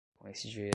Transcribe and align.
coincidirem 0.19 0.69